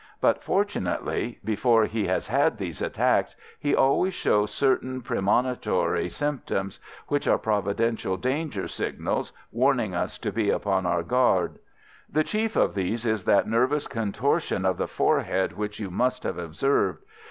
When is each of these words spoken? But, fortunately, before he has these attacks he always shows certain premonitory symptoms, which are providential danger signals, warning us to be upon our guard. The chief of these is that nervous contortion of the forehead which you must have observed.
But, 0.19 0.41
fortunately, 0.43 1.37
before 1.45 1.85
he 1.85 2.07
has 2.07 2.27
these 2.57 2.81
attacks 2.81 3.35
he 3.59 3.75
always 3.75 4.15
shows 4.15 4.49
certain 4.49 5.03
premonitory 5.03 6.09
symptoms, 6.09 6.79
which 7.07 7.27
are 7.27 7.37
providential 7.37 8.17
danger 8.17 8.67
signals, 8.67 9.31
warning 9.51 9.93
us 9.93 10.17
to 10.17 10.31
be 10.31 10.49
upon 10.49 10.87
our 10.87 11.03
guard. 11.03 11.59
The 12.11 12.23
chief 12.23 12.55
of 12.55 12.73
these 12.73 13.05
is 13.05 13.25
that 13.25 13.47
nervous 13.47 13.85
contortion 13.85 14.65
of 14.65 14.77
the 14.79 14.87
forehead 14.87 15.53
which 15.55 15.79
you 15.79 15.91
must 15.91 16.23
have 16.23 16.39
observed. 16.39 17.03